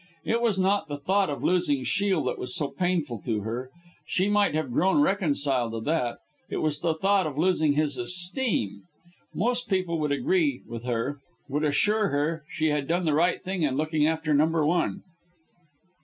[0.25, 3.69] It was not the thought of losing Shiel that was so painful to her
[4.07, 6.17] she might have grown reconciled to that
[6.49, 8.81] it was the thought of losing his esteem.
[9.35, 13.61] Most people would agree with her would assure her she had done the right thing
[13.61, 15.03] in looking after number one.